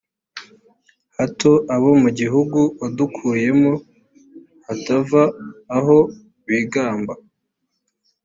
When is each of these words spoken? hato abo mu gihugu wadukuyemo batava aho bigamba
hato 1.17 1.51
abo 1.75 1.89
mu 2.03 2.09
gihugu 2.19 2.59
wadukuyemo 2.79 3.71
batava 4.65 5.23
aho 5.77 5.97
bigamba 6.47 7.13